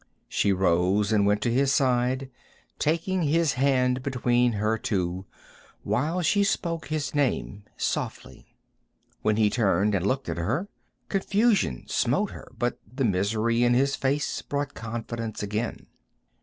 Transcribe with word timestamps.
She 0.27 0.51
rose 0.51 1.11
and 1.11 1.27
went 1.27 1.43
to 1.43 1.53
his 1.53 1.71
side, 1.71 2.31
taking 2.79 3.21
his 3.21 3.53
hand 3.53 4.01
between 4.01 4.53
her 4.53 4.75
two, 4.75 5.27
while 5.83 6.23
she 6.23 6.43
spoke 6.43 6.87
his 6.87 7.13
name 7.13 7.65
softly. 7.77 8.55
When 9.21 9.35
he 9.37 9.51
turned 9.51 9.93
and 9.93 10.07
looked 10.07 10.27
at 10.27 10.37
her, 10.37 10.67
confusion 11.07 11.83
smote 11.85 12.31
her, 12.31 12.51
but 12.57 12.79
the 12.91 13.05
misery 13.05 13.61
in 13.63 13.75
his 13.75 13.95
face 13.95 14.41
brought 14.41 14.73
confidence 14.73 15.43
again. 15.43 15.85